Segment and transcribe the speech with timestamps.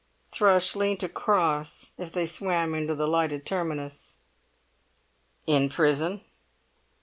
[0.31, 4.15] Thrush leant across as they swam into the lighted terminus.
[5.45, 6.21] "In prison."